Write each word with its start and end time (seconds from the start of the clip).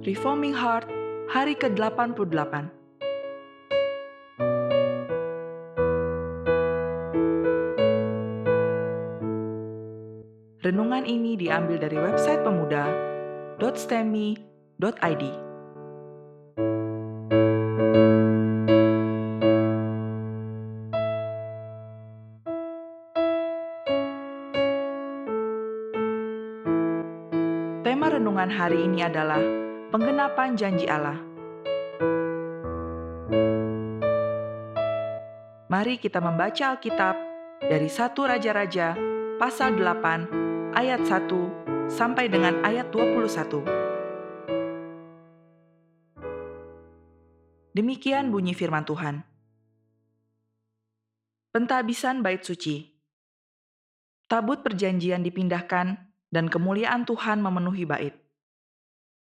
Reforming 0.00 0.56
Heart, 0.56 0.88
hari 1.28 1.52
ke-88. 1.60 2.72
Renungan 10.64 11.04
ini 11.04 11.36
diambil 11.36 11.84
dari 11.84 12.00
website 12.00 12.40
pemuda.stemi.id. 12.40 15.24
Tema 27.84 28.06
renungan 28.08 28.48
hari 28.48 28.88
ini 28.88 29.04
adalah 29.04 29.59
penggenapan 29.90 30.54
janji 30.54 30.86
Allah. 30.86 31.18
Mari 35.66 35.98
kita 35.98 36.22
membaca 36.22 36.78
Alkitab 36.78 37.14
dari 37.58 37.90
satu 37.90 38.30
Raja-Raja 38.30 38.94
pasal 39.38 39.74
8 39.74 40.78
ayat 40.78 41.02
1 41.02 41.90
sampai 41.90 42.30
dengan 42.30 42.62
ayat 42.62 42.86
21. 42.94 43.66
Demikian 47.74 48.30
bunyi 48.30 48.54
firman 48.54 48.86
Tuhan. 48.86 49.26
Pentabisan 51.50 52.22
bait 52.22 52.46
suci. 52.46 52.94
Tabut 54.30 54.62
perjanjian 54.62 55.26
dipindahkan 55.26 55.98
dan 56.30 56.46
kemuliaan 56.46 57.02
Tuhan 57.02 57.42
memenuhi 57.42 57.82
bait. 57.82 58.19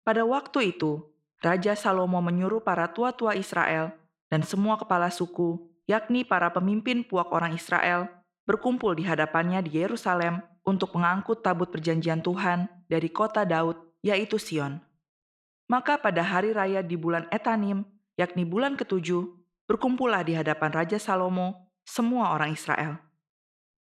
Pada 0.01 0.25
waktu 0.25 0.73
itu, 0.73 1.05
Raja 1.41 1.77
Salomo 1.77 2.21
menyuruh 2.25 2.61
para 2.61 2.89
tua-tua 2.89 3.37
Israel 3.37 3.93
dan 4.33 4.41
semua 4.41 4.77
kepala 4.77 5.13
suku, 5.13 5.61
yakni 5.85 6.25
para 6.25 6.49
pemimpin 6.49 7.05
puak 7.05 7.29
orang 7.29 7.53
Israel, 7.53 8.09
berkumpul 8.49 8.97
di 8.97 9.05
hadapannya 9.05 9.61
di 9.61 9.77
Yerusalem 9.77 10.41
untuk 10.65 10.97
mengangkut 10.97 11.45
tabut 11.45 11.69
perjanjian 11.69 12.21
Tuhan 12.21 12.69
dari 12.89 13.09
kota 13.13 13.45
Daud, 13.45 13.77
yaitu 14.01 14.41
Sion. 14.41 14.81
Maka 15.69 15.97
pada 16.01 16.25
hari 16.25 16.53
raya 16.53 16.81
di 16.81 16.97
bulan 16.97 17.29
Etanim, 17.29 17.85
yakni 18.17 18.45
bulan 18.45 18.77
ketujuh, 18.77 19.25
berkumpullah 19.69 20.21
di 20.25 20.33
hadapan 20.37 20.69
Raja 20.73 20.97
Salomo 20.97 21.73
semua 21.85 22.33
orang 22.33 22.53
Israel. 22.53 23.01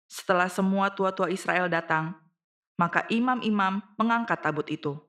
Setelah 0.07 0.47
semua 0.47 0.91
tua-tua 0.91 1.27
Israel 1.31 1.67
datang, 1.67 2.15
maka 2.79 3.03
imam-imam 3.11 3.83
mengangkat 3.99 4.39
tabut 4.39 4.67
itu. 4.71 5.06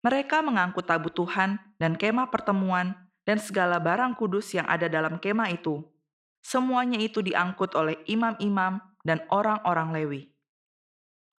Mereka 0.00 0.40
mengangkut 0.40 0.88
tabut 0.88 1.12
Tuhan 1.12 1.60
dan 1.76 1.96
kemah 1.96 2.32
pertemuan 2.32 2.96
dan 3.28 3.36
segala 3.36 3.76
barang 3.76 4.16
kudus 4.16 4.56
yang 4.56 4.64
ada 4.64 4.88
dalam 4.88 5.20
kemah 5.20 5.52
itu. 5.52 5.84
Semuanya 6.40 6.96
itu 6.96 7.20
diangkut 7.20 7.76
oleh 7.76 8.00
imam-imam 8.08 8.80
dan 9.04 9.20
orang-orang 9.28 9.92
Lewi. 9.92 10.22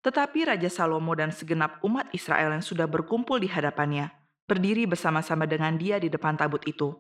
Tetapi 0.01 0.49
Raja 0.49 0.69
Salomo 0.69 1.13
dan 1.13 1.33
segenap 1.33 1.81
umat 1.85 2.09
Israel 2.13 2.57
yang 2.57 2.65
sudah 2.65 2.89
berkumpul 2.89 3.41
di 3.41 3.49
hadapannya 3.49 4.13
berdiri 4.49 4.89
bersama-sama 4.89 5.45
dengan 5.45 5.77
dia 5.77 6.01
di 6.01 6.09
depan 6.09 6.35
tabut 6.35 6.65
itu 6.65 6.97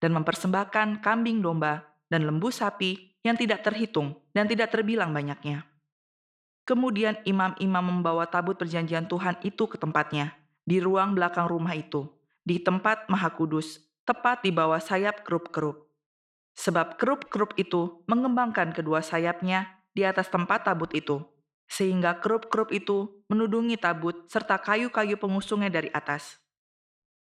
dan 0.00 0.16
mempersembahkan 0.16 1.04
kambing 1.04 1.38
domba 1.44 1.84
dan 2.08 2.24
lembu 2.24 2.48
sapi 2.48 3.20
yang 3.20 3.36
tidak 3.36 3.62
terhitung 3.62 4.16
dan 4.32 4.48
tidak 4.48 4.72
terbilang 4.72 5.12
banyaknya. 5.12 5.68
Kemudian 6.64 7.20
imam-imam 7.24 7.84
membawa 7.84 8.28
tabut 8.28 8.56
perjanjian 8.56 9.08
Tuhan 9.08 9.40
itu 9.44 9.64
ke 9.68 9.76
tempatnya, 9.80 10.36
di 10.68 10.84
ruang 10.84 11.16
belakang 11.16 11.48
rumah 11.48 11.72
itu, 11.72 12.04
di 12.44 12.60
tempat 12.60 13.08
maha 13.08 13.32
kudus, 13.32 13.80
tepat 14.04 14.44
di 14.44 14.52
bawah 14.52 14.76
sayap 14.76 15.24
kerup-kerup. 15.24 15.88
Sebab 16.60 17.00
kerup-kerup 17.00 17.56
itu 17.56 18.04
mengembangkan 18.04 18.76
kedua 18.76 19.00
sayapnya 19.00 19.80
di 19.96 20.04
atas 20.04 20.28
tempat 20.28 20.68
tabut 20.68 20.92
itu, 20.92 21.24
sehingga 21.64 22.20
kerup-kerup 22.20 22.68
itu 22.68 23.24
menudungi 23.32 23.80
tabut 23.80 24.28
serta 24.28 24.60
kayu-kayu 24.60 25.16
pengusungnya 25.16 25.72
dari 25.72 25.88
atas. 25.88 26.36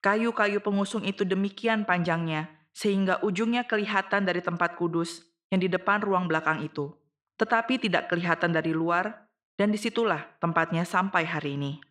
Kayu-kayu 0.04 0.60
pengusung 0.60 1.08
itu 1.08 1.24
demikian 1.24 1.88
panjangnya, 1.88 2.52
sehingga 2.76 3.24
ujungnya 3.24 3.64
kelihatan 3.64 4.28
dari 4.28 4.44
tempat 4.44 4.76
kudus 4.76 5.24
yang 5.48 5.64
di 5.64 5.72
depan 5.72 6.04
ruang 6.04 6.28
belakang 6.28 6.60
itu, 6.60 6.92
tetapi 7.40 7.80
tidak 7.80 8.12
kelihatan 8.12 8.52
dari 8.52 8.76
luar, 8.76 9.32
dan 9.56 9.72
di 9.72 9.80
situlah 9.80 10.28
tempatnya 10.40 10.84
sampai 10.84 11.24
hari 11.24 11.56
ini. 11.56 11.89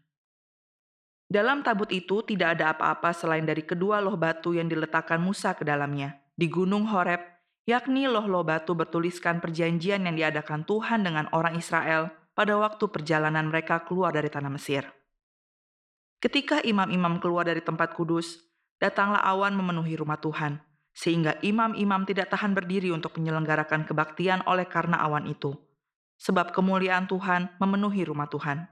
Dalam 1.30 1.62
tabut 1.62 1.86
itu 1.94 2.26
tidak 2.26 2.58
ada 2.58 2.74
apa-apa 2.74 3.14
selain 3.14 3.46
dari 3.46 3.62
kedua 3.62 4.02
loh 4.02 4.18
batu 4.18 4.58
yang 4.58 4.66
diletakkan 4.66 5.22
Musa 5.22 5.54
ke 5.54 5.62
dalamnya 5.62 6.18
di 6.34 6.50
Gunung 6.50 6.90
Horeb, 6.90 7.22
yakni 7.70 8.10
loh-loh 8.10 8.42
batu 8.42 8.74
bertuliskan 8.74 9.38
perjanjian 9.38 10.10
yang 10.10 10.18
diadakan 10.18 10.66
Tuhan 10.66 11.06
dengan 11.06 11.30
orang 11.30 11.54
Israel 11.54 12.10
pada 12.34 12.58
waktu 12.58 12.82
perjalanan 12.90 13.54
mereka 13.54 13.86
keluar 13.86 14.10
dari 14.10 14.26
tanah 14.26 14.50
Mesir. 14.50 14.90
Ketika 16.18 16.66
imam-imam 16.66 17.22
keluar 17.22 17.46
dari 17.46 17.62
tempat 17.62 17.94
kudus, 17.94 18.42
datanglah 18.82 19.22
awan 19.22 19.54
memenuhi 19.54 20.02
rumah 20.02 20.18
Tuhan, 20.18 20.58
sehingga 20.98 21.38
imam-imam 21.46 22.10
tidak 22.10 22.34
tahan 22.34 22.58
berdiri 22.58 22.90
untuk 22.90 23.14
menyelenggarakan 23.22 23.86
kebaktian 23.86 24.42
oleh 24.50 24.66
karena 24.66 24.98
awan 25.06 25.30
itu 25.30 25.54
sebab 26.20 26.52
kemuliaan 26.52 27.08
Tuhan 27.08 27.56
memenuhi 27.58 28.04
rumah 28.04 28.28
Tuhan. 28.28 28.68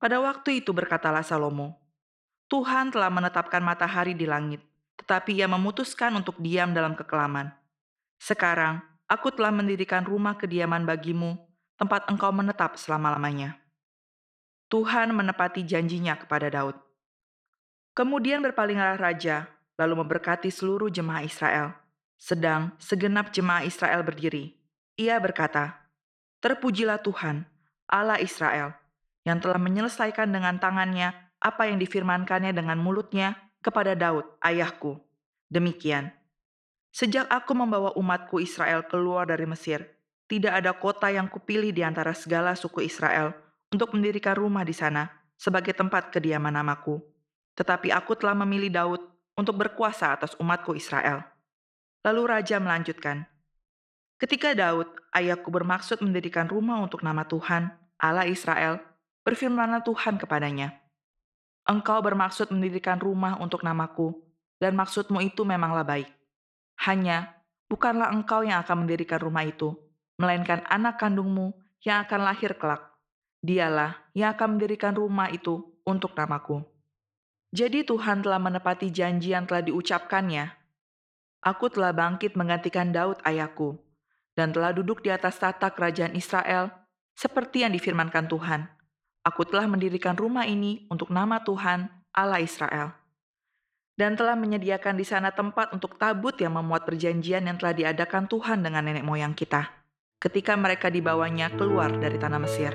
Pada 0.00 0.16
waktu 0.16 0.64
itu 0.64 0.72
berkatalah 0.72 1.20
Salomo, 1.20 1.76
Tuhan 2.48 2.88
telah 2.88 3.12
menetapkan 3.12 3.60
matahari 3.60 4.16
di 4.16 4.24
langit, 4.24 4.64
tetapi 4.96 5.36
ia 5.36 5.44
memutuskan 5.44 6.16
untuk 6.16 6.40
diam 6.40 6.72
dalam 6.72 6.96
kekelaman. 6.96 7.52
Sekarang, 8.16 8.80
aku 9.04 9.28
telah 9.28 9.52
mendirikan 9.52 10.08
rumah 10.08 10.40
kediaman 10.40 10.88
bagimu, 10.88 11.36
tempat 11.76 12.08
engkau 12.08 12.32
menetap 12.32 12.80
selama-lamanya. 12.80 13.60
Tuhan 14.72 15.12
menepati 15.12 15.68
janjinya 15.68 16.16
kepada 16.16 16.48
Daud. 16.48 16.80
Kemudian 17.92 18.40
berpalinglah 18.40 18.96
raja, 18.96 19.52
lalu 19.76 20.00
memberkati 20.00 20.48
seluruh 20.48 20.88
jemaah 20.88 21.20
Israel. 21.20 21.76
Sedang 22.16 22.72
segenap 22.80 23.36
jemaah 23.36 23.68
Israel 23.68 24.00
berdiri. 24.00 24.56
Ia 24.96 25.20
berkata, 25.20 25.76
Terpujilah 26.40 27.04
Tuhan, 27.04 27.44
Allah 27.84 28.16
Israel, 28.16 28.79
yang 29.24 29.38
telah 29.38 29.60
menyelesaikan 29.60 30.30
dengan 30.32 30.56
tangannya 30.56 31.12
apa 31.40 31.68
yang 31.68 31.80
difirmankannya 31.80 32.52
dengan 32.52 32.76
mulutnya 32.80 33.36
kepada 33.60 33.96
Daud, 33.96 34.24
ayahku. 34.40 35.00
Demikian, 35.50 36.12
sejak 36.92 37.26
aku 37.28 37.52
membawa 37.56 37.92
umatku 37.96 38.38
Israel 38.40 38.86
keluar 38.86 39.26
dari 39.28 39.44
Mesir, 39.44 39.84
tidak 40.30 40.62
ada 40.62 40.72
kota 40.76 41.10
yang 41.10 41.26
kupilih 41.26 41.74
di 41.74 41.82
antara 41.82 42.14
segala 42.14 42.54
suku 42.54 42.86
Israel 42.86 43.34
untuk 43.72 43.92
mendirikan 43.98 44.38
rumah 44.38 44.62
di 44.62 44.72
sana 44.72 45.10
sebagai 45.34 45.74
tempat 45.74 46.14
kediaman 46.14 46.54
namaku. 46.54 47.02
Tetapi 47.58 47.90
aku 47.90 48.14
telah 48.14 48.38
memilih 48.38 48.70
Daud 48.70 49.02
untuk 49.34 49.58
berkuasa 49.58 50.14
atas 50.14 50.36
umatku 50.38 50.76
Israel. 50.78 51.24
Lalu 52.06 52.22
raja 52.30 52.56
melanjutkan, 52.62 53.26
Ketika 54.20 54.52
Daud, 54.52 54.86
ayahku 55.16 55.48
bermaksud 55.48 56.04
mendirikan 56.04 56.44
rumah 56.44 56.76
untuk 56.84 57.00
nama 57.00 57.24
Tuhan, 57.24 57.72
Allah 57.96 58.28
Israel, 58.28 58.76
berfirmanlah 59.26 59.84
Tuhan 59.84 60.16
kepadanya, 60.20 60.80
Engkau 61.70 62.00
bermaksud 62.02 62.50
mendirikan 62.50 62.98
rumah 62.98 63.38
untuk 63.38 63.62
namaku, 63.62 64.16
dan 64.58 64.74
maksudmu 64.74 65.22
itu 65.22 65.46
memanglah 65.46 65.86
baik. 65.86 66.10
Hanya, 66.82 67.36
bukanlah 67.68 68.10
engkau 68.10 68.42
yang 68.42 68.64
akan 68.64 68.84
mendirikan 68.88 69.20
rumah 69.20 69.44
itu, 69.44 69.76
melainkan 70.16 70.64
anak 70.66 70.98
kandungmu 70.98 71.52
yang 71.84 72.02
akan 72.02 72.26
lahir 72.26 72.56
kelak. 72.56 72.90
Dialah 73.40 73.96
yang 74.12 74.34
akan 74.36 74.56
mendirikan 74.56 74.92
rumah 74.92 75.30
itu 75.30 75.64
untuk 75.86 76.12
namaku. 76.16 76.64
Jadi 77.54 77.86
Tuhan 77.86 78.24
telah 78.24 78.42
menepati 78.42 78.90
janji 78.90 79.32
yang 79.32 79.46
telah 79.46 79.64
diucapkannya. 79.64 80.50
Aku 81.40 81.72
telah 81.72 81.94
bangkit 81.94 82.36
menggantikan 82.36 82.92
Daud 82.92 83.22
ayahku, 83.24 83.80
dan 84.34 84.52
telah 84.52 84.76
duduk 84.76 85.00
di 85.00 85.08
atas 85.08 85.40
tata 85.40 85.72
kerajaan 85.72 86.18
Israel, 86.18 86.68
seperti 87.16 87.62
yang 87.62 87.72
difirmankan 87.72 88.28
Tuhan. 88.28 88.79
Aku 89.20 89.44
telah 89.44 89.68
mendirikan 89.68 90.16
rumah 90.16 90.48
ini 90.48 90.88
untuk 90.88 91.12
nama 91.12 91.44
Tuhan, 91.44 91.92
Allah 92.16 92.40
Israel. 92.40 92.96
Dan 93.92 94.16
telah 94.16 94.32
menyediakan 94.32 94.96
di 94.96 95.04
sana 95.04 95.28
tempat 95.28 95.76
untuk 95.76 96.00
tabut 96.00 96.32
yang 96.40 96.56
memuat 96.56 96.88
perjanjian 96.88 97.44
yang 97.44 97.60
telah 97.60 97.76
diadakan 97.76 98.24
Tuhan 98.32 98.64
dengan 98.64 98.80
nenek 98.80 99.04
moyang 99.04 99.36
kita, 99.36 99.68
ketika 100.16 100.56
mereka 100.56 100.88
dibawanya 100.88 101.52
keluar 101.52 101.92
dari 102.00 102.16
tanah 102.16 102.40
Mesir. 102.40 102.72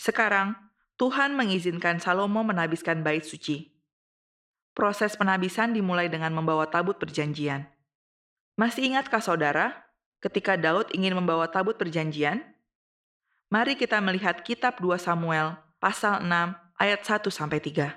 Sekarang, 0.00 0.56
Tuhan 0.96 1.36
mengizinkan 1.36 2.00
Salomo 2.00 2.40
menabiskan 2.40 3.04
bait 3.04 3.28
suci. 3.28 3.68
Proses 4.72 5.12
penabisan 5.12 5.76
dimulai 5.76 6.08
dengan 6.08 6.32
membawa 6.32 6.64
tabut 6.72 6.96
perjanjian. 6.96 7.73
Masih 8.54 8.86
ingatkah 8.86 9.22
saudara? 9.22 9.84
ketika 10.24 10.56
Daud 10.56 10.88
ingin 10.96 11.12
membawa 11.12 11.44
tabut 11.52 11.76
perjanjian? 11.76 12.40
Mari 13.52 13.76
kita 13.76 14.00
melihat 14.00 14.40
kitab 14.40 14.80
2 14.80 14.96
Samuel 14.96 15.60
pasal 15.76 16.24
6 16.24 16.56
ayat 16.80 17.00
1 17.04 17.28
sampai 17.28 17.60
3. 17.60 17.92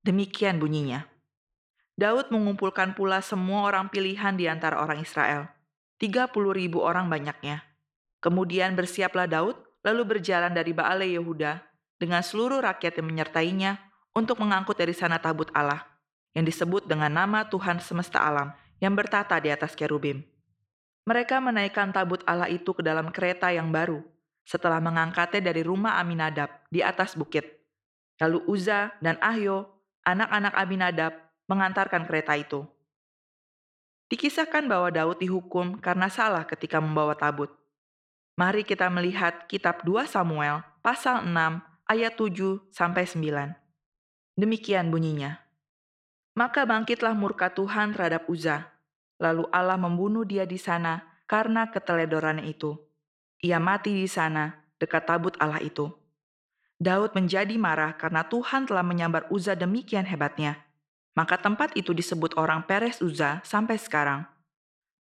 Demikian 0.00 0.56
bunyinya. 0.56 1.04
Daud 1.92 2.32
mengumpulkan 2.32 2.96
pula 2.96 3.20
semua 3.20 3.68
orang 3.68 3.92
pilihan 3.92 4.32
di 4.32 4.48
antara 4.48 4.80
orang 4.80 5.04
Israel. 5.04 5.52
30 6.00 6.32
ribu 6.56 6.80
orang 6.80 7.12
banyaknya. 7.12 7.60
Kemudian 8.24 8.72
bersiaplah 8.72 9.28
Daud, 9.28 9.60
lalu 9.84 10.16
berjalan 10.16 10.50
dari 10.56 10.72
Baale 10.72 11.06
Yehuda 11.10 11.60
dengan 12.00 12.24
seluruh 12.24 12.64
rakyat 12.64 13.02
yang 13.02 13.06
menyertainya 13.12 13.70
untuk 14.14 14.40
mengangkut 14.40 14.78
dari 14.78 14.94
sana 14.94 15.18
tabut 15.18 15.50
Allah, 15.54 15.86
yang 16.34 16.46
disebut 16.46 16.86
dengan 16.86 17.10
nama 17.10 17.46
Tuhan 17.46 17.82
semesta 17.82 18.22
alam, 18.22 18.54
yang 18.78 18.94
bertata 18.94 19.38
di 19.42 19.50
atas 19.50 19.74
kerubim. 19.74 20.22
Mereka 21.08 21.40
menaikkan 21.40 21.90
tabut 21.90 22.20
Allah 22.28 22.52
itu 22.52 22.74
ke 22.76 22.82
dalam 22.84 23.08
kereta 23.08 23.48
yang 23.48 23.72
baru, 23.72 24.04
setelah 24.44 24.80
mengangkatnya 24.80 25.52
dari 25.52 25.64
rumah 25.64 25.96
Aminadab 25.96 26.52
di 26.68 26.84
atas 26.84 27.16
bukit. 27.16 27.44
Lalu 28.20 28.44
Uza 28.44 28.92
dan 29.00 29.16
Ahyo, 29.24 29.72
anak-anak 30.04 30.54
Aminadab, 30.58 31.12
mengantarkan 31.48 32.04
kereta 32.04 32.36
itu. 32.36 32.66
Dikisahkan 34.08 34.68
bahwa 34.68 34.88
Daud 34.92 35.20
dihukum 35.20 35.80
karena 35.80 36.08
salah 36.08 36.44
ketika 36.44 36.80
membawa 36.80 37.12
tabut. 37.16 37.52
Mari 38.36 38.64
kita 38.64 38.88
melihat 38.88 39.48
kitab 39.50 39.84
2 39.84 40.08
Samuel 40.08 40.64
pasal 40.80 41.24
6 41.24 41.32
ayat 41.88 42.12
7 42.16 42.68
sampai 42.72 43.04
9. 43.04 43.56
Demikian 44.38 44.88
bunyinya. 44.92 45.47
Maka 46.38 46.62
bangkitlah 46.62 47.18
murka 47.18 47.50
Tuhan 47.50 47.98
terhadap 47.98 48.30
Uza. 48.30 48.70
Lalu 49.18 49.50
Allah 49.50 49.74
membunuh 49.74 50.22
dia 50.22 50.46
di 50.46 50.54
sana 50.54 51.02
karena 51.26 51.66
keteledorannya 51.66 52.46
itu. 52.46 52.78
Ia 53.42 53.58
mati 53.58 53.90
di 53.90 54.06
sana 54.06 54.54
dekat 54.78 55.10
tabut 55.10 55.34
Allah 55.42 55.58
itu. 55.58 55.90
Daud 56.78 57.18
menjadi 57.18 57.58
marah 57.58 57.98
karena 57.98 58.22
Tuhan 58.22 58.70
telah 58.70 58.86
menyambar 58.86 59.26
Uza 59.34 59.58
demikian 59.58 60.06
hebatnya 60.06 60.68
maka 61.18 61.34
tempat 61.34 61.74
itu 61.74 61.90
disebut 61.90 62.38
orang 62.38 62.62
Peres 62.62 63.02
Uza 63.02 63.42
sampai 63.42 63.74
sekarang. 63.74 64.22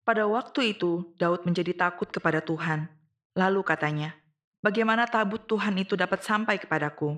Pada 0.04 0.28
waktu 0.28 0.76
itu, 0.76 1.16
Daud 1.16 1.48
menjadi 1.48 1.72
takut 1.72 2.12
kepada 2.12 2.44
Tuhan. 2.44 2.92
Lalu 3.40 3.64
katanya, 3.64 4.12
bagaimana 4.60 5.08
tabut 5.08 5.48
Tuhan 5.48 5.80
itu 5.80 5.96
dapat 5.96 6.20
sampai 6.20 6.60
kepadaku? 6.60 7.16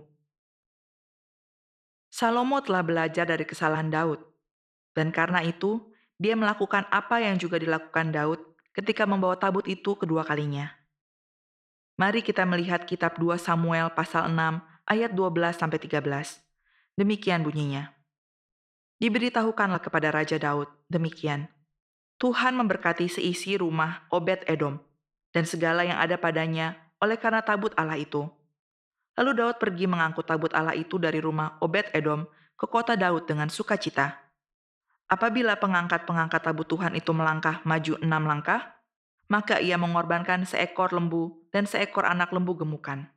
Salomo 2.16 2.64
telah 2.64 2.80
belajar 2.80 3.28
dari 3.28 3.44
kesalahan 3.44 3.92
Daud, 3.92 4.24
dan 4.96 5.12
karena 5.12 5.44
itu 5.44 5.84
dia 6.16 6.32
melakukan 6.32 6.88
apa 6.88 7.20
yang 7.20 7.36
juga 7.36 7.60
dilakukan 7.60 8.16
Daud 8.16 8.40
ketika 8.72 9.04
membawa 9.04 9.36
tabut 9.36 9.68
itu 9.68 10.00
kedua 10.00 10.24
kalinya. 10.24 10.72
Mari 12.00 12.24
kita 12.24 12.48
melihat 12.48 12.88
kitab 12.88 13.20
2 13.20 13.36
Samuel 13.36 13.92
pasal 13.92 14.32
6 14.32 14.32
ayat 14.88 15.12
12 15.12 15.60
sampai 15.60 15.76
13. 15.76 16.40
Demikian 16.96 17.44
bunyinya. 17.44 17.92
Diberitahukanlah 18.96 19.84
kepada 19.84 20.16
Raja 20.16 20.40
Daud, 20.40 20.72
demikian. 20.88 21.52
Tuhan 22.16 22.56
memberkati 22.56 23.12
seisi 23.12 23.60
rumah 23.60 24.08
Obed 24.08 24.48
Edom 24.48 24.80
dan 25.36 25.44
segala 25.44 25.84
yang 25.84 26.00
ada 26.00 26.16
padanya 26.16 26.80
oleh 27.04 27.20
karena 27.20 27.44
tabut 27.44 27.76
Allah 27.76 28.00
itu. 28.00 28.24
Lalu 29.16 29.32
Daud 29.32 29.58
pergi 29.64 29.88
mengangkut 29.88 30.28
tabut 30.28 30.52
Allah 30.52 30.76
itu 30.76 31.00
dari 31.00 31.24
rumah 31.24 31.56
Obed 31.64 31.88
Edom 31.96 32.28
ke 32.60 32.68
kota 32.68 33.00
Daud 33.00 33.24
dengan 33.24 33.48
sukacita. 33.48 34.20
Apabila 35.08 35.56
pengangkat-pengangkat 35.56 36.42
tabut 36.44 36.68
Tuhan 36.68 36.98
itu 37.00 37.16
melangkah 37.16 37.64
maju 37.64 37.96
enam 38.04 38.24
langkah, 38.28 38.76
maka 39.32 39.64
ia 39.64 39.80
mengorbankan 39.80 40.44
seekor 40.44 40.92
lembu 40.92 41.48
dan 41.56 41.64
seekor 41.64 42.04
anak 42.04 42.36
lembu 42.36 42.60
gemukan. 42.60 43.08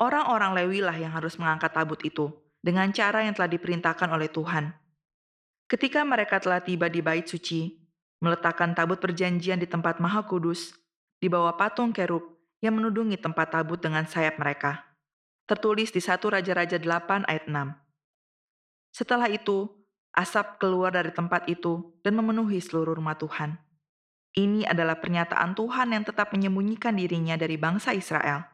Orang-orang 0.00 0.56
Lewi 0.56 0.80
lah 0.80 0.96
yang 0.96 1.12
harus 1.12 1.36
mengangkat 1.36 1.76
tabut 1.76 2.00
itu, 2.00 2.32
dengan 2.64 2.88
cara 2.88 3.20
yang 3.20 3.36
telah 3.36 3.52
diperintahkan 3.52 4.08
oleh 4.08 4.32
Tuhan. 4.32 4.72
Ketika 5.68 6.08
mereka 6.08 6.40
telah 6.40 6.64
tiba 6.64 6.88
di 6.88 7.04
bait 7.04 7.28
suci, 7.28 7.76
meletakkan 8.24 8.72
tabut 8.72 8.96
perjanjian 8.96 9.60
di 9.60 9.68
tempat 9.68 10.00
maha 10.00 10.24
kudus, 10.24 10.72
di 11.20 11.28
bawah 11.28 11.52
patung 11.52 11.92
kerub 11.92 12.39
yang 12.60 12.76
menudungi 12.76 13.16
tempat 13.16 13.56
tabut 13.56 13.80
dengan 13.80 14.04
sayap 14.04 14.36
mereka. 14.36 14.84
Tertulis 15.48 15.90
di 15.90 15.98
1 15.98 16.20
Raja-Raja 16.20 16.78
8 16.78 17.26
ayat 17.26 17.44
6. 17.48 17.56
Setelah 18.94 19.28
itu, 19.32 19.66
asap 20.14 20.60
keluar 20.62 20.94
dari 20.94 21.10
tempat 21.10 21.48
itu 21.48 21.96
dan 22.04 22.14
memenuhi 22.20 22.60
seluruh 22.60 22.94
rumah 22.94 23.16
Tuhan. 23.18 23.58
Ini 24.30 24.62
adalah 24.70 25.02
pernyataan 25.02 25.58
Tuhan 25.58 25.90
yang 25.90 26.06
tetap 26.06 26.30
menyembunyikan 26.30 26.94
dirinya 26.94 27.34
dari 27.34 27.58
bangsa 27.58 27.90
Israel. 27.90 28.46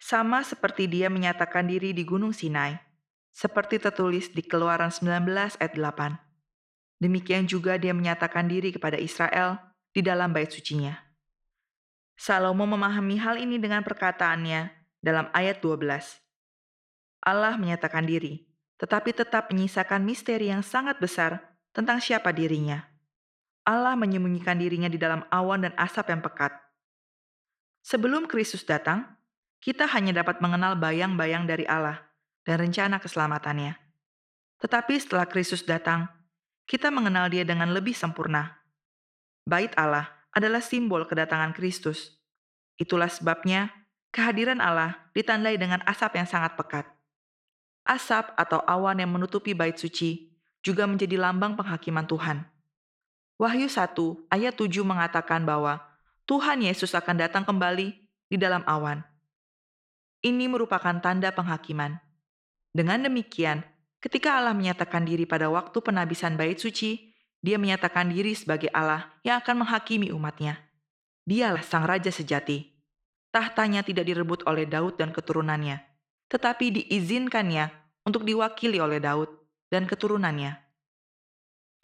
Sama 0.00 0.40
seperti 0.46 0.88
dia 0.88 1.12
menyatakan 1.12 1.68
diri 1.68 1.92
di 1.92 2.06
Gunung 2.06 2.32
Sinai, 2.32 2.78
seperti 3.34 3.82
tertulis 3.82 4.32
di 4.32 4.40
Keluaran 4.40 4.88
19 4.94 5.60
ayat 5.60 5.74
8. 5.76 7.02
Demikian 7.02 7.44
juga 7.46 7.76
dia 7.76 7.92
menyatakan 7.92 8.48
diri 8.48 8.72
kepada 8.72 8.96
Israel 8.96 9.58
di 9.92 10.00
dalam 10.00 10.32
bait 10.32 10.50
sucinya. 10.50 11.07
Salomo 12.18 12.66
memahami 12.66 13.14
hal 13.22 13.38
ini 13.38 13.62
dengan 13.62 13.86
perkataannya 13.86 14.74
dalam 14.98 15.30
ayat 15.30 15.62
12. 15.62 15.86
Allah 17.22 17.54
menyatakan 17.54 18.02
diri, 18.02 18.42
tetapi 18.74 19.14
tetap 19.14 19.54
menyisakan 19.54 20.02
misteri 20.02 20.50
yang 20.50 20.66
sangat 20.66 20.98
besar 20.98 21.38
tentang 21.70 22.02
siapa 22.02 22.34
dirinya. 22.34 22.82
Allah 23.62 23.94
menyembunyikan 23.94 24.58
dirinya 24.58 24.90
di 24.90 24.98
dalam 24.98 25.22
awan 25.30 25.70
dan 25.70 25.72
asap 25.78 26.10
yang 26.10 26.18
pekat. 26.18 26.50
Sebelum 27.86 28.26
Kristus 28.26 28.66
datang, 28.66 29.06
kita 29.62 29.86
hanya 29.86 30.10
dapat 30.18 30.42
mengenal 30.42 30.74
bayang-bayang 30.74 31.46
dari 31.46 31.70
Allah, 31.70 32.02
dan 32.42 32.58
rencana 32.58 32.98
keselamatannya. 32.98 33.78
Tetapi 34.58 34.94
setelah 34.98 35.30
Kristus 35.30 35.62
datang, 35.62 36.10
kita 36.66 36.90
mengenal 36.90 37.30
Dia 37.30 37.46
dengan 37.46 37.70
lebih 37.70 37.94
sempurna. 37.94 38.58
Bait 39.46 39.70
Allah 39.78 40.17
adalah 40.38 40.62
simbol 40.62 41.02
kedatangan 41.02 41.50
Kristus. 41.50 42.14
Itulah 42.78 43.10
sebabnya 43.10 43.74
kehadiran 44.14 44.62
Allah 44.62 45.10
ditandai 45.10 45.58
dengan 45.58 45.82
asap 45.82 46.22
yang 46.22 46.30
sangat 46.30 46.54
pekat. 46.54 46.86
Asap 47.82 48.30
atau 48.38 48.62
awan 48.62 49.02
yang 49.02 49.10
menutupi 49.10 49.50
bait 49.50 49.74
suci 49.74 50.30
juga 50.62 50.86
menjadi 50.86 51.18
lambang 51.18 51.58
penghakiman 51.58 52.06
Tuhan. 52.06 52.46
Wahyu 53.38 53.66
1 53.66 53.94
ayat 54.30 54.54
7 54.54 54.82
mengatakan 54.86 55.42
bahwa 55.42 55.82
Tuhan 56.28 56.62
Yesus 56.62 56.94
akan 56.94 57.18
datang 57.18 57.42
kembali 57.42 57.94
di 58.28 58.36
dalam 58.36 58.62
awan. 58.68 59.02
Ini 60.20 60.50
merupakan 60.50 60.98
tanda 60.98 61.30
penghakiman. 61.30 61.96
Dengan 62.74 63.06
demikian, 63.06 63.64
ketika 64.02 64.36
Allah 64.36 64.52
menyatakan 64.52 65.06
diri 65.06 65.24
pada 65.24 65.48
waktu 65.48 65.78
penabisan 65.78 66.34
bait 66.34 66.58
suci, 66.58 67.07
dia 67.38 67.56
menyatakan 67.56 68.10
diri 68.10 68.34
sebagai 68.34 68.70
Allah 68.74 69.06
yang 69.22 69.38
akan 69.38 69.62
menghakimi 69.62 70.10
umatnya. 70.10 70.58
Dialah 71.28 71.62
sang 71.62 71.86
raja 71.86 72.10
sejati. 72.10 72.74
Tahtanya 73.28 73.84
tidak 73.84 74.08
direbut 74.08 74.40
oleh 74.48 74.64
Daud 74.64 74.96
dan 74.96 75.12
keturunannya, 75.12 75.78
tetapi 76.32 76.72
diizinkannya 76.80 77.68
untuk 78.08 78.24
diwakili 78.24 78.80
oleh 78.80 78.98
Daud 78.98 79.28
dan 79.68 79.84
keturunannya. 79.84 80.56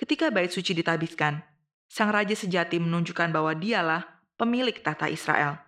Ketika 0.01 0.33
bait 0.33 0.49
suci 0.51 0.73
ditabiskan, 0.73 1.45
sang 1.87 2.11
raja 2.11 2.33
sejati 2.33 2.81
menunjukkan 2.81 3.29
bahwa 3.31 3.53
dialah 3.53 4.03
pemilik 4.41 4.75
tahta 4.81 5.07
Israel, 5.13 5.61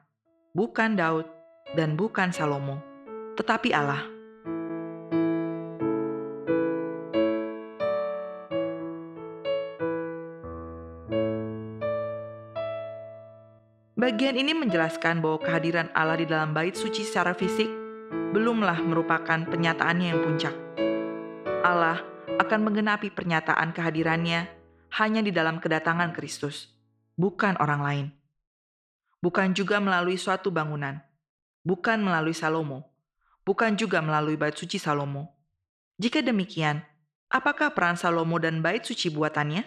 bukan 0.56 0.96
Daud 0.96 1.28
dan 1.76 1.94
bukan 1.94 2.32
Salomo, 2.32 2.80
tetapi 3.36 3.70
Allah. 3.76 4.15
Bagian 14.06 14.38
ini 14.38 14.54
menjelaskan 14.54 15.18
bahwa 15.18 15.42
kehadiran 15.42 15.90
Allah 15.90 16.22
di 16.22 16.30
dalam 16.30 16.54
bait 16.54 16.78
suci 16.78 17.02
secara 17.02 17.34
fisik 17.34 17.66
belumlah 18.30 18.78
merupakan 18.86 19.42
penyataannya 19.42 20.14
yang 20.14 20.22
puncak. 20.22 20.54
Allah 21.66 22.06
akan 22.38 22.70
menggenapi 22.70 23.10
pernyataan 23.10 23.74
kehadirannya 23.74 24.46
hanya 25.02 25.20
di 25.26 25.34
dalam 25.34 25.58
kedatangan 25.58 26.14
Kristus, 26.14 26.70
bukan 27.18 27.58
orang 27.58 27.82
lain. 27.82 28.06
Bukan 29.18 29.58
juga 29.58 29.82
melalui 29.82 30.14
suatu 30.22 30.54
bangunan, 30.54 31.02
bukan 31.66 31.98
melalui 31.98 32.30
Salomo, 32.30 32.86
bukan 33.42 33.74
juga 33.74 33.98
melalui 33.98 34.38
bait 34.38 34.54
suci 34.54 34.78
Salomo. 34.78 35.34
Jika 35.98 36.22
demikian, 36.22 36.78
apakah 37.26 37.74
peran 37.74 37.98
Salomo 37.98 38.38
dan 38.38 38.62
bait 38.62 38.86
suci 38.86 39.10
buatannya? 39.10 39.66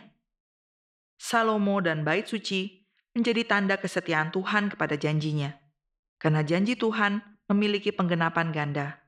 Salomo 1.19 1.83
dan 1.83 2.07
bait 2.07 2.23
suci 2.23 2.78
menjadi 3.13 3.45
tanda 3.45 3.75
kesetiaan 3.77 4.29
Tuhan 4.29 4.73
kepada 4.73 4.95
janjinya. 4.99 5.55
Karena 6.19 6.43
janji 6.43 6.75
Tuhan 6.75 7.21
memiliki 7.49 7.89
penggenapan 7.89 8.53
ganda. 8.53 9.01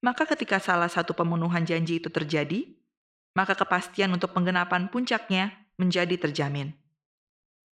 Maka 0.00 0.24
ketika 0.24 0.56
salah 0.56 0.88
satu 0.88 1.12
pemenuhan 1.12 1.62
janji 1.68 2.00
itu 2.00 2.08
terjadi, 2.08 2.64
maka 3.36 3.54
kepastian 3.54 4.10
untuk 4.10 4.32
penggenapan 4.32 4.88
puncaknya 4.88 5.54
menjadi 5.76 6.16
terjamin. 6.16 6.72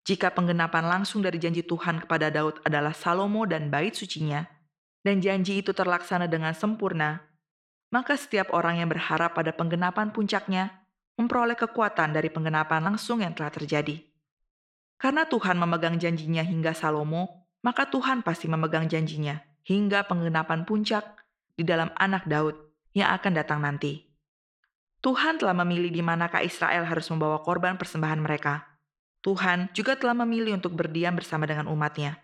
Jika 0.07 0.33
penggenapan 0.33 0.89
langsung 0.89 1.21
dari 1.21 1.37
janji 1.37 1.61
Tuhan 1.61 2.01
kepada 2.01 2.33
Daud 2.33 2.63
adalah 2.65 2.95
Salomo 2.95 3.45
dan 3.45 3.69
bait 3.69 3.93
sucinya, 3.93 4.47
dan 5.05 5.21
janji 5.21 5.61
itu 5.61 5.69
terlaksana 5.69 6.25
dengan 6.25 6.57
sempurna, 6.57 7.21
maka 7.93 8.17
setiap 8.17 8.53
orang 8.53 8.81
yang 8.81 8.89
berharap 8.89 9.37
pada 9.37 9.53
penggenapan 9.53 10.09
puncaknya 10.09 10.85
memperoleh 11.17 11.57
kekuatan 11.57 12.15
dari 12.15 12.33
penggenapan 12.33 12.89
langsung 12.89 13.21
yang 13.21 13.37
telah 13.37 13.53
terjadi. 13.53 14.08
Karena 14.99 15.23
Tuhan 15.23 15.55
memegang 15.55 15.95
janjinya 15.95 16.43
hingga 16.43 16.75
Salomo, 16.75 17.47
maka 17.63 17.87
Tuhan 17.87 18.19
pasti 18.19 18.51
memegang 18.51 18.91
janjinya 18.91 19.39
hingga 19.63 20.03
penggenapan 20.03 20.67
puncak 20.67 21.23
di 21.55 21.63
dalam 21.63 21.87
anak 21.95 22.27
Daud 22.27 22.55
yang 22.91 23.15
akan 23.15 23.31
datang 23.39 23.63
nanti. 23.63 24.03
Tuhan 24.99 25.39
telah 25.39 25.55
memilih 25.55 25.95
di 25.95 26.03
manakah 26.03 26.43
Israel 26.43 26.83
harus 26.83 27.07
membawa 27.07 27.39
korban 27.39 27.79
persembahan 27.79 28.19
mereka. 28.19 28.67
Tuhan 29.23 29.71
juga 29.71 29.95
telah 29.95 30.15
memilih 30.15 30.59
untuk 30.59 30.75
berdiam 30.75 31.15
bersama 31.15 31.47
dengan 31.47 31.71
umatnya. 31.71 32.19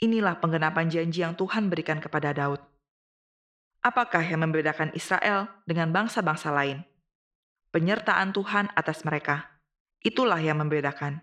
Inilah 0.00 0.40
penggenapan 0.40 0.88
janji 0.88 1.20
yang 1.20 1.36
Tuhan 1.36 1.68
berikan 1.68 2.00
kepada 2.00 2.32
Daud. 2.32 2.60
Apakah 3.84 4.24
yang 4.24 4.44
membedakan 4.44 4.92
Israel 4.96 5.48
dengan 5.68 5.92
bangsa-bangsa 5.92 6.48
lain? 6.52 6.84
Penyertaan 7.72 8.32
Tuhan 8.32 8.72
atas 8.72 9.04
mereka. 9.04 9.60
Itulah 10.00 10.40
yang 10.40 10.60
membedakan. 10.64 11.20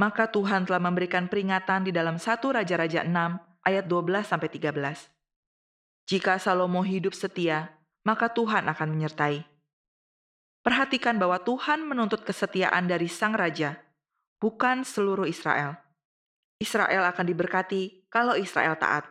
Maka 0.00 0.32
Tuhan 0.32 0.64
telah 0.64 0.80
memberikan 0.80 1.28
peringatan 1.28 1.84
di 1.84 1.92
dalam 1.92 2.16
satu 2.16 2.56
Raja-Raja 2.56 3.04
6 3.04 3.12
ayat 3.68 3.84
12-13. 3.84 5.12
Jika 6.08 6.40
Salomo 6.40 6.80
hidup 6.80 7.12
setia, 7.12 7.76
maka 8.08 8.32
Tuhan 8.32 8.64
akan 8.64 8.88
menyertai. 8.96 9.44
Perhatikan 10.64 11.20
bahwa 11.20 11.36
Tuhan 11.44 11.84
menuntut 11.84 12.24
kesetiaan 12.24 12.88
dari 12.88 13.12
sang 13.12 13.36
raja, 13.36 13.76
bukan 14.40 14.88
seluruh 14.88 15.28
Israel. 15.28 15.76
Israel 16.56 17.04
akan 17.12 17.24
diberkati 17.28 18.08
kalau 18.08 18.32
Israel 18.40 18.80
taat. 18.80 19.04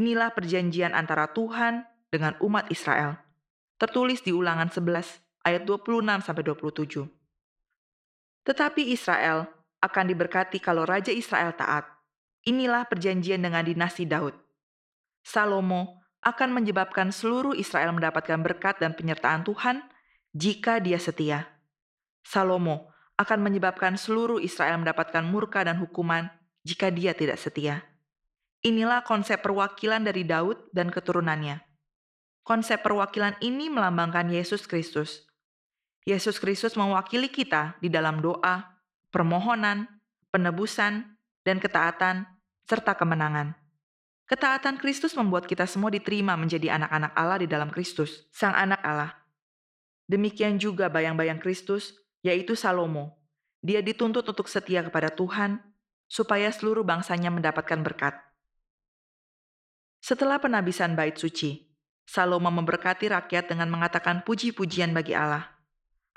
Inilah 0.00 0.32
perjanjian 0.32 0.96
antara 0.96 1.28
Tuhan 1.28 1.84
dengan 2.08 2.40
umat 2.40 2.72
Israel. 2.72 3.20
Tertulis 3.76 4.24
di 4.24 4.32
Ulangan 4.32 4.72
11 4.72 5.44
ayat 5.44 5.62
26 5.68 6.24
sampai 6.24 6.42
27. 6.42 7.04
Tetapi 8.48 8.82
Israel 8.88 9.53
akan 9.84 10.04
diberkati 10.08 10.56
kalau 10.64 10.88
raja 10.88 11.12
Israel 11.12 11.52
taat. 11.52 11.84
Inilah 12.48 12.88
perjanjian 12.88 13.44
dengan 13.44 13.60
dinasti 13.60 14.08
Daud. 14.08 14.32
Salomo 15.20 16.00
akan 16.24 16.56
menyebabkan 16.56 17.12
seluruh 17.12 17.52
Israel 17.52 17.92
mendapatkan 17.92 18.40
berkat 18.40 18.80
dan 18.80 18.96
penyertaan 18.96 19.44
Tuhan 19.44 19.84
jika 20.32 20.80
dia 20.80 20.96
setia. 20.96 21.44
Salomo 22.24 22.88
akan 23.20 23.44
menyebabkan 23.44 24.00
seluruh 24.00 24.40
Israel 24.40 24.80
mendapatkan 24.80 25.22
murka 25.22 25.62
dan 25.62 25.76
hukuman 25.78 26.32
jika 26.64 26.88
dia 26.88 27.12
tidak 27.12 27.36
setia. 27.36 27.84
Inilah 28.64 29.04
konsep 29.04 29.44
perwakilan 29.44 30.00
dari 30.00 30.24
Daud 30.24 30.72
dan 30.72 30.88
keturunannya. 30.88 31.60
Konsep 32.44 32.80
perwakilan 32.80 33.36
ini 33.44 33.68
melambangkan 33.68 34.32
Yesus 34.32 34.64
Kristus. 34.64 35.28
Yesus 36.04 36.40
Kristus 36.40 36.76
mewakili 36.76 37.28
kita 37.28 37.76
di 37.80 37.88
dalam 37.88 38.20
doa, 38.20 38.73
permohonan, 39.14 39.86
penebusan, 40.34 41.14
dan 41.46 41.62
ketaatan, 41.62 42.26
serta 42.66 42.98
kemenangan. 42.98 43.54
Ketaatan 44.26 44.82
Kristus 44.82 45.14
membuat 45.14 45.46
kita 45.46 45.70
semua 45.70 45.94
diterima 45.94 46.34
menjadi 46.34 46.74
anak-anak 46.74 47.12
Allah 47.14 47.38
di 47.38 47.46
dalam 47.46 47.70
Kristus, 47.70 48.26
Sang 48.34 48.50
Anak 48.50 48.82
Allah. 48.82 49.14
Demikian 50.10 50.58
juga 50.58 50.90
bayang-bayang 50.90 51.38
Kristus, 51.38 51.94
yaitu 52.26 52.58
Salomo. 52.58 53.14
Dia 53.62 53.84
dituntut 53.84 54.26
untuk 54.26 54.50
setia 54.50 54.82
kepada 54.82 55.14
Tuhan, 55.14 55.62
supaya 56.10 56.50
seluruh 56.50 56.82
bangsanya 56.82 57.30
mendapatkan 57.30 57.80
berkat. 57.84 58.18
Setelah 60.02 60.42
penabisan 60.42 60.98
bait 60.98 61.16
suci, 61.16 61.70
Salomo 62.04 62.52
memberkati 62.52 63.08
rakyat 63.08 63.48
dengan 63.48 63.72
mengatakan 63.72 64.20
puji-pujian 64.24 64.92
bagi 64.92 65.16
Allah. 65.16 65.48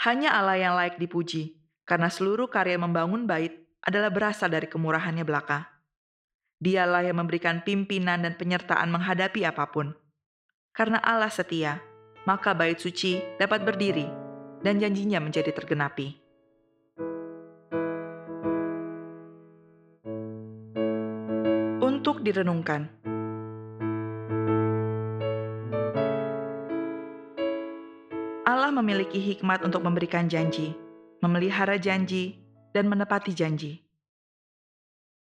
Hanya 0.04 0.36
Allah 0.36 0.60
yang 0.60 0.76
layak 0.76 1.00
dipuji, 1.00 1.56
karena 1.88 2.12
seluruh 2.12 2.52
karya 2.52 2.76
membangun 2.76 3.24
bait 3.24 3.64
adalah 3.80 4.12
berasal 4.12 4.52
dari 4.52 4.68
kemurahannya 4.68 5.24
belaka. 5.24 5.72
Dialah 6.60 7.08
yang 7.08 7.24
memberikan 7.24 7.64
pimpinan 7.64 8.28
dan 8.28 8.36
penyertaan 8.36 8.92
menghadapi 8.92 9.48
apa 9.48 9.72
pun. 9.72 9.96
Karena 10.76 11.00
Allah 11.00 11.32
setia, 11.32 11.80
maka 12.28 12.52
bait 12.52 12.76
suci 12.76 13.24
dapat 13.40 13.64
berdiri 13.64 14.04
dan 14.60 14.84
janjinya 14.84 15.24
menjadi 15.24 15.56
tergenapi. 15.56 16.20
Untuk 21.80 22.20
direnungkan, 22.20 22.92
Allah 28.44 28.72
memiliki 28.76 29.24
hikmat 29.24 29.64
untuk 29.64 29.86
memberikan 29.88 30.28
janji, 30.28 30.76
memelihara 31.28 31.76
janji, 31.76 32.40
dan 32.72 32.88
menepati 32.88 33.36
janji. 33.36 33.84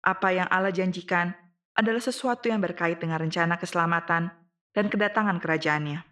Apa 0.03 0.35
yang 0.35 0.51
Allah 0.51 0.75
janjikan 0.75 1.33
adalah 1.79 2.03
sesuatu 2.03 2.51
yang 2.51 2.59
berkait 2.59 2.99
dengan 2.99 3.23
rencana 3.23 3.57
keselamatan 3.57 4.35
dan 4.75 4.87
kedatangan 4.91 5.39
kerajaannya. 5.39 6.03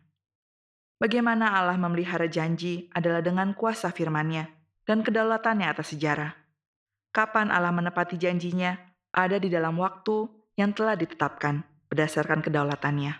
Bagaimana 1.02 1.58
Allah 1.58 1.74
memelihara 1.74 2.30
janji 2.30 2.86
adalah 2.94 3.20
dengan 3.20 3.58
kuasa 3.58 3.90
firman-Nya 3.90 4.46
dan 4.86 5.02
kedaulatannya 5.02 5.66
atas 5.66 5.92
sejarah. 5.92 6.30
Kapan 7.10 7.50
Allah 7.50 7.74
menepati 7.74 8.16
janjinya 8.16 8.78
ada 9.12 9.36
di 9.36 9.50
dalam 9.50 9.76
waktu 9.82 10.30
yang 10.56 10.72
telah 10.72 10.94
ditetapkan 10.96 11.64
berdasarkan 11.90 12.40
kedaulatannya. 12.40 13.12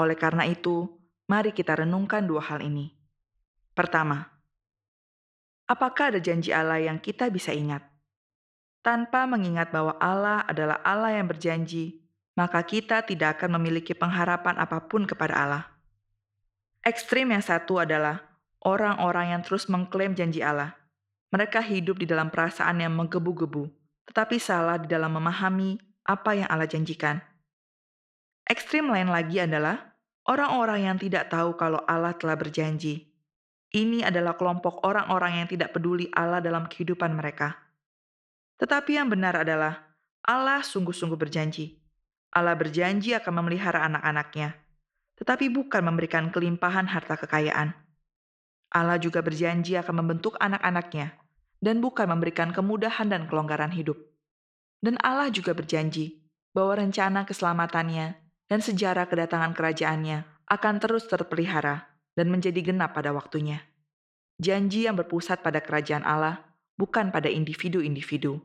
Oleh 0.00 0.16
karena 0.16 0.48
itu, 0.48 0.88
mari 1.28 1.52
kita 1.52 1.84
renungkan 1.84 2.24
dua 2.24 2.40
hal 2.40 2.64
ini. 2.64 2.90
Pertama, 3.74 4.33
apakah 5.68 6.14
ada 6.14 6.20
janji 6.20 6.52
Allah 6.52 6.80
yang 6.80 7.00
kita 7.00 7.28
bisa 7.32 7.52
ingat? 7.52 7.84
Tanpa 8.84 9.24
mengingat 9.24 9.72
bahwa 9.72 9.96
Allah 9.96 10.44
adalah 10.44 10.80
Allah 10.84 11.16
yang 11.16 11.24
berjanji, 11.24 12.04
maka 12.36 12.60
kita 12.66 13.00
tidak 13.06 13.40
akan 13.40 13.56
memiliki 13.56 13.96
pengharapan 13.96 14.60
apa 14.60 14.84
pun 14.84 15.08
kepada 15.08 15.34
Allah. 15.34 15.64
Ekstrim 16.84 17.32
yang 17.32 17.40
satu 17.40 17.80
adalah 17.80 18.20
orang-orang 18.60 19.32
yang 19.32 19.40
terus 19.40 19.70
mengklaim 19.72 20.12
janji 20.12 20.44
Allah. 20.44 20.76
Mereka 21.32 21.64
hidup 21.64 21.96
di 21.96 22.06
dalam 22.06 22.28
perasaan 22.28 22.84
yang 22.84 22.92
menggebu-gebu, 22.92 23.72
tetapi 24.10 24.36
salah 24.36 24.76
di 24.76 24.86
dalam 24.86 25.16
memahami 25.16 25.80
apa 26.04 26.36
yang 26.36 26.48
Allah 26.52 26.68
janjikan. 26.68 27.24
Ekstrim 28.44 28.92
lain 28.92 29.08
lagi 29.08 29.40
adalah 29.40 29.96
orang-orang 30.28 30.92
yang 30.92 30.96
tidak 31.00 31.32
tahu 31.32 31.56
kalau 31.56 31.80
Allah 31.88 32.12
telah 32.12 32.36
berjanji. 32.36 33.13
Ini 33.74 34.06
adalah 34.06 34.38
kelompok 34.38 34.86
orang-orang 34.86 35.42
yang 35.42 35.48
tidak 35.50 35.74
peduli 35.74 36.06
Allah 36.14 36.38
dalam 36.38 36.70
kehidupan 36.70 37.10
mereka. 37.10 37.58
Tetapi 38.62 39.02
yang 39.02 39.10
benar 39.10 39.42
adalah 39.42 39.82
Allah 40.22 40.62
sungguh-sungguh 40.62 41.18
berjanji. 41.18 41.74
Allah 42.30 42.54
berjanji 42.54 43.18
akan 43.18 43.42
memelihara 43.42 43.82
anak-anaknya 43.82 44.64
tetapi 45.14 45.50
bukan 45.50 45.82
memberikan 45.86 46.30
kelimpahan 46.30 46.90
harta 46.90 47.14
kekayaan. 47.14 47.74
Allah 48.74 48.98
juga 48.98 49.22
berjanji 49.22 49.78
akan 49.78 50.02
membentuk 50.02 50.34
anak-anaknya 50.42 51.14
dan 51.62 51.78
bukan 51.78 52.10
memberikan 52.10 52.50
kemudahan 52.50 53.06
dan 53.06 53.30
kelonggaran 53.30 53.70
hidup. 53.70 53.94
Dan 54.82 54.98
Allah 55.00 55.30
juga 55.30 55.54
berjanji 55.54 56.26
bahwa 56.50 56.82
rencana 56.82 57.22
keselamatannya 57.22 58.18
dan 58.50 58.60
sejarah 58.60 59.06
kedatangan 59.06 59.54
kerajaannya 59.54 60.26
akan 60.50 60.74
terus 60.82 61.06
terpelihara 61.06 61.93
dan 62.14 62.30
menjadi 62.30 62.62
genap 62.62 62.94
pada 62.94 63.10
waktunya. 63.14 63.62
Janji 64.38 64.86
yang 64.86 64.98
berpusat 64.98 65.42
pada 65.42 65.62
kerajaan 65.62 66.02
Allah, 66.02 66.42
bukan 66.74 67.14
pada 67.14 67.30
individu-individu. 67.30 68.42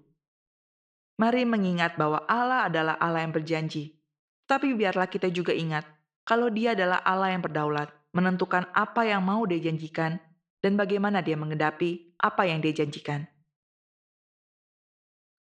Mari 1.18 1.44
mengingat 1.44 1.98
bahwa 1.98 2.24
Allah 2.30 2.70
adalah 2.70 2.96
Allah 3.02 3.26
yang 3.26 3.34
berjanji, 3.34 3.98
tapi 4.46 4.74
biarlah 4.78 5.10
kita 5.10 5.30
juga 5.34 5.52
ingat 5.54 5.86
kalau 6.30 6.50
dia 6.54 6.78
adalah 6.78 7.02
Allah 7.02 7.34
yang 7.34 7.42
berdaulat, 7.42 7.90
menentukan 8.14 8.70
apa 8.74 9.02
yang 9.02 9.26
mau 9.26 9.46
dia 9.50 9.58
janjikan, 9.58 10.22
dan 10.62 10.78
bagaimana 10.78 11.26
dia 11.26 11.34
mengedapi 11.34 12.14
apa 12.22 12.46
yang 12.46 12.62
dia 12.62 12.74
janjikan. 12.74 13.26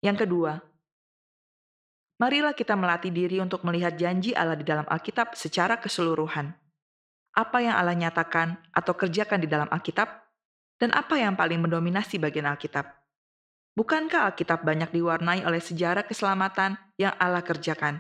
Yang 0.04 0.28
kedua, 0.28 0.60
marilah 2.20 2.52
kita 2.52 2.76
melatih 2.76 3.08
diri 3.08 3.40
untuk 3.40 3.64
melihat 3.64 3.96
janji 3.96 4.36
Allah 4.36 4.60
di 4.60 4.66
dalam 4.68 4.84
Alkitab 4.84 5.32
secara 5.32 5.80
keseluruhan. 5.80 6.52
Apa 7.34 7.58
yang 7.60 7.74
Allah 7.74 7.98
nyatakan 7.98 8.56
atau 8.70 8.94
kerjakan 8.94 9.42
di 9.42 9.50
dalam 9.50 9.66
Alkitab, 9.66 10.06
dan 10.78 10.90
apa 10.94 11.18
yang 11.18 11.34
paling 11.34 11.58
mendominasi 11.62 12.18
bagian 12.18 12.46
Alkitab. 12.46 12.86
Bukankah 13.74 14.30
Alkitab 14.30 14.62
banyak 14.62 14.94
diwarnai 14.94 15.42
oleh 15.42 15.58
sejarah 15.58 16.06
keselamatan 16.06 16.78
yang 16.94 17.14
Allah 17.18 17.42
kerjakan? 17.42 17.98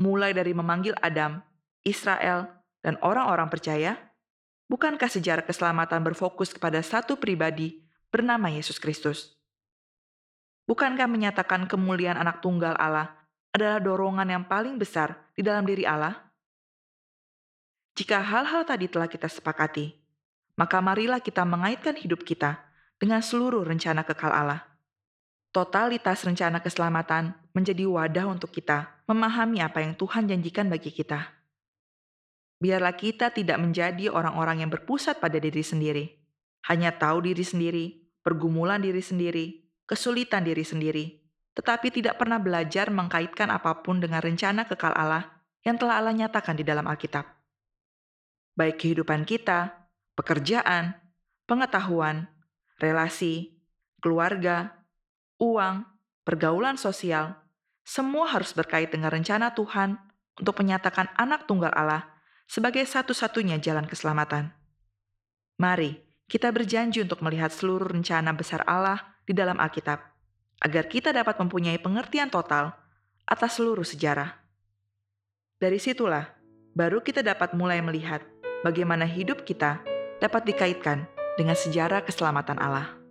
Mulai 0.00 0.32
dari 0.32 0.56
memanggil 0.56 0.96
Adam 1.04 1.44
Israel, 1.84 2.48
dan 2.80 2.96
orang-orang 3.04 3.52
percaya? 3.52 4.00
Bukankah 4.68 5.12
sejarah 5.12 5.44
keselamatan 5.44 6.00
berfokus 6.00 6.56
kepada 6.56 6.80
satu 6.80 7.20
pribadi 7.20 7.84
bernama 8.08 8.48
Yesus 8.48 8.80
Kristus? 8.80 9.36
Bukankah 10.64 11.04
menyatakan 11.04 11.68
kemuliaan 11.68 12.16
anak 12.16 12.40
tunggal 12.40 12.72
Allah 12.80 13.12
adalah 13.52 13.76
dorongan 13.84 14.24
yang 14.24 14.44
paling 14.48 14.80
besar 14.80 15.28
di 15.36 15.44
dalam 15.44 15.68
diri 15.68 15.84
Allah? 15.84 16.23
Jika 17.94 18.18
hal-hal 18.18 18.66
tadi 18.66 18.90
telah 18.90 19.06
kita 19.06 19.30
sepakati, 19.30 19.94
maka 20.58 20.82
marilah 20.82 21.22
kita 21.22 21.46
mengaitkan 21.46 21.94
hidup 21.94 22.26
kita 22.26 22.58
dengan 22.98 23.22
seluruh 23.22 23.62
rencana 23.62 24.02
kekal 24.02 24.34
Allah. 24.34 24.66
Totalitas 25.54 26.26
rencana 26.26 26.58
keselamatan 26.58 27.38
menjadi 27.54 27.86
wadah 27.86 28.26
untuk 28.26 28.50
kita 28.50 28.98
memahami 29.06 29.62
apa 29.62 29.78
yang 29.78 29.94
Tuhan 29.94 30.26
janjikan 30.26 30.66
bagi 30.66 30.90
kita. 30.90 31.22
Biarlah 32.58 32.98
kita 32.98 33.30
tidak 33.30 33.62
menjadi 33.62 34.10
orang-orang 34.10 34.66
yang 34.66 34.70
berpusat 34.74 35.22
pada 35.22 35.38
diri 35.38 35.62
sendiri, 35.62 36.10
hanya 36.66 36.90
tahu 36.90 37.30
diri 37.30 37.46
sendiri, 37.46 37.86
pergumulan 38.26 38.82
diri 38.82 39.02
sendiri, 39.06 39.70
kesulitan 39.86 40.42
diri 40.42 40.66
sendiri, 40.66 41.04
tetapi 41.54 41.94
tidak 41.94 42.18
pernah 42.18 42.42
belajar 42.42 42.90
mengkaitkan 42.90 43.54
apa 43.54 43.86
pun 43.86 44.02
dengan 44.02 44.18
rencana 44.18 44.66
kekal 44.66 44.90
Allah 44.98 45.30
yang 45.62 45.78
telah 45.78 46.02
Allah 46.02 46.14
nyatakan 46.18 46.58
di 46.58 46.66
dalam 46.66 46.90
Alkitab 46.90 47.33
baik 48.54 48.82
kehidupan 48.82 49.26
kita, 49.26 49.90
pekerjaan, 50.14 50.98
pengetahuan, 51.46 52.30
relasi, 52.78 53.54
keluarga, 53.98 54.84
uang, 55.38 55.84
pergaulan 56.22 56.78
sosial, 56.78 57.38
semua 57.84 58.30
harus 58.32 58.56
berkait 58.56 58.88
dengan 58.88 59.12
rencana 59.12 59.52
Tuhan 59.52 60.00
untuk 60.40 60.56
menyatakan 60.62 61.12
anak 61.14 61.44
tunggal 61.44 61.70
Allah 61.76 62.08
sebagai 62.48 62.82
satu-satunya 62.86 63.60
jalan 63.60 63.84
keselamatan. 63.84 64.50
Mari 65.60 66.00
kita 66.24 66.48
berjanji 66.50 67.04
untuk 67.04 67.20
melihat 67.20 67.52
seluruh 67.52 67.92
rencana 67.92 68.32
besar 68.32 68.64
Allah 68.64 69.20
di 69.28 69.36
dalam 69.36 69.60
Alkitab, 69.60 70.00
agar 70.64 70.84
kita 70.88 71.12
dapat 71.12 71.36
mempunyai 71.36 71.76
pengertian 71.76 72.32
total 72.32 72.72
atas 73.28 73.60
seluruh 73.60 73.84
sejarah. 73.84 74.40
Dari 75.60 75.76
situlah, 75.80 76.28
baru 76.72 77.00
kita 77.04 77.20
dapat 77.20 77.52
mulai 77.52 77.80
melihat 77.84 78.24
bagaimana 78.64 79.04
hidup 79.04 79.44
kita 79.44 79.84
dapat 80.24 80.48
dikaitkan 80.48 81.04
dengan 81.36 81.52
sejarah 81.52 82.00
keselamatan 82.00 82.56
Allah. 82.56 83.03